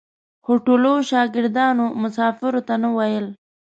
[0.45, 3.27] هوټلو شاګردانو مسافرو ته نه ویل.